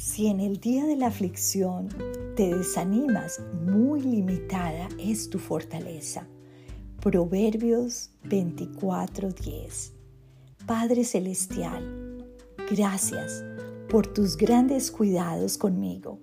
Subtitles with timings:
[0.00, 1.90] Si en el día de la aflicción
[2.34, 6.26] te desanimas, muy limitada es tu fortaleza.
[7.02, 9.92] Proverbios 24:10
[10.66, 12.24] Padre Celestial,
[12.70, 13.44] gracias
[13.90, 16.18] por tus grandes cuidados conmigo.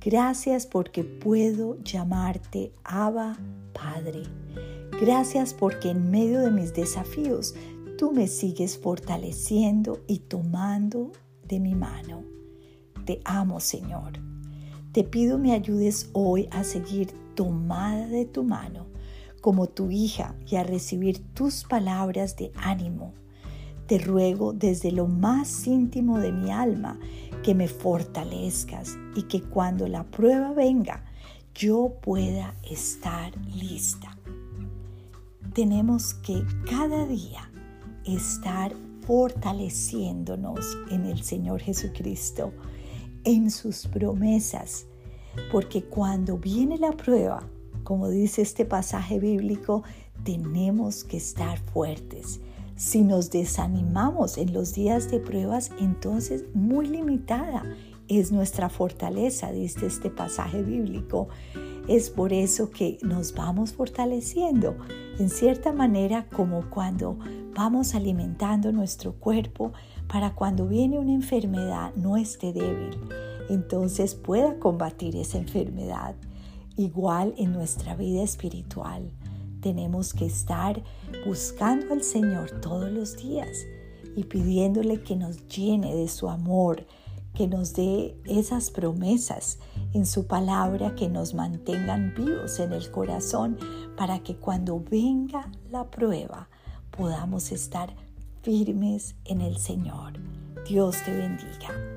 [0.00, 3.38] Gracias porque puedo llamarte Abba
[3.72, 4.24] Padre.
[5.00, 7.54] Gracias porque en medio de mis desafíos
[7.96, 11.12] tú me sigues fortaleciendo y tomando
[11.46, 12.34] de mi mano.
[13.04, 14.12] Te amo, Señor.
[14.92, 18.86] Te pido me ayudes hoy a seguir tomada de tu mano
[19.40, 23.12] como tu hija y a recibir tus palabras de ánimo.
[23.86, 26.98] Te ruego desde lo más íntimo de mi alma
[27.42, 31.04] que me fortalezcas y que cuando la prueba venga
[31.54, 34.16] yo pueda estar lista.
[35.52, 37.50] Tenemos que cada día
[38.04, 38.72] estar
[39.06, 42.52] fortaleciéndonos en el Señor Jesucristo,
[43.24, 44.86] en sus promesas,
[45.50, 47.48] porque cuando viene la prueba,
[47.82, 49.82] como dice este pasaje bíblico,
[50.24, 52.40] tenemos que estar fuertes.
[52.76, 57.62] Si nos desanimamos en los días de pruebas, entonces muy limitada
[58.08, 61.28] es nuestra fortaleza, dice este pasaje bíblico.
[61.88, 64.76] Es por eso que nos vamos fortaleciendo,
[65.18, 67.18] en cierta manera como cuando
[67.54, 69.72] vamos alimentando nuestro cuerpo
[70.08, 72.98] para cuando viene una enfermedad no esté débil,
[73.48, 76.16] entonces pueda combatir esa enfermedad.
[76.76, 79.10] Igual en nuestra vida espiritual,
[79.60, 80.82] tenemos que estar
[81.24, 83.64] buscando al Señor todos los días
[84.16, 86.84] y pidiéndole que nos llene de su amor,
[87.34, 89.58] que nos dé esas promesas
[89.92, 93.56] en su palabra que nos mantengan vivos en el corazón
[93.96, 96.48] para que cuando venga la prueba
[96.96, 97.94] podamos estar
[98.42, 100.12] firmes en el Señor.
[100.66, 101.93] Dios te bendiga.